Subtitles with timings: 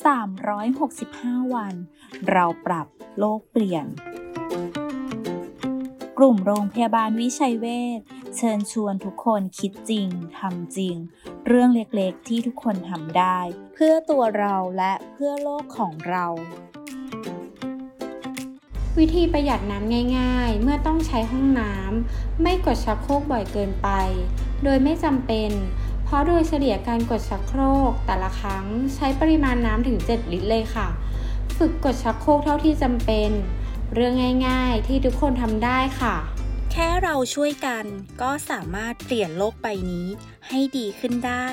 [0.00, 1.74] 365 วัน
[2.30, 2.86] เราปรับ
[3.18, 3.86] โลกเปลี่ยน
[6.18, 7.66] กลุ่มโรงพยาบาลวิชัยเว
[7.98, 8.00] ช
[8.36, 10.08] เชิญชวนทุกคนคิดจริง
[10.38, 10.96] ทำจริง
[11.46, 13.38] เรื่องเล็กๆที่ทุกคนทำได้
[13.74, 16.26] เพื่อตัวเราและเพื่อโลกของเรา
[18.98, 23.88] วิธีประหยัดน้ำง่าย ๆ เมื่อต้องใช้ห้องน้ำไม่กดชักโครกบ่อยเกินไป
[24.64, 25.50] โดยไม่จำเป็น
[26.12, 27.60] ราะโดยเฉลี่ยการกดชักโคร
[27.90, 30.88] กแต่ละครั้งใช้ปริมาณน้ำถึง 7 ลิตรเลยค่ะ
[31.56, 33.30] ฝึกกดชักโครกเท่าที่จำเป็น
[33.94, 34.14] เรื่อง
[34.48, 36.16] ง่ายๆที่ทุกคนทำได้ค่ะ
[36.72, 37.84] แค่เราช่วยกัน
[38.22, 40.06] ก็สามารถเปลี่ยนโลกใบนี้
[40.48, 41.46] ให้ดีขึ้นได้